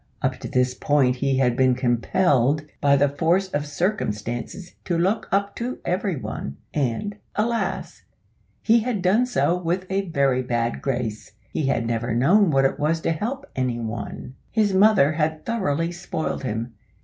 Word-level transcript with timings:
Up 0.23 0.39
to 0.39 0.47
this 0.47 0.73
point 0.73 1.17
he 1.17 1.37
had 1.37 1.55
been 1.55 1.75
compelled 1.75 2.65
by 2.81 2.95
the 2.95 3.07
force 3.07 3.49
of 3.49 3.67
circumstances 3.67 4.73
to 4.85 4.97
look 4.97 5.29
up 5.31 5.55
to 5.57 5.77
everyone 5.85 6.57
and, 6.73 7.17
alas! 7.35 8.01
he 8.63 8.79
had 8.79 9.03
done 9.03 9.27
so 9.27 9.55
with 9.55 9.85
a 9.91 10.09
very 10.09 10.41
bad 10.41 10.81
grace. 10.81 11.33
He 11.53 11.67
had 11.67 11.85
never 11.85 12.15
known 12.15 12.49
what 12.49 12.65
it 12.65 12.79
was 12.79 12.99
to 13.01 13.11
help 13.11 13.45
any 13.55 13.79
one. 13.79 14.33
His 14.49 14.73
mother 14.73 15.11
had 15.11 15.45
thoroughly 15.45 15.91
spoiled 15.91 16.41
him. 16.43 16.73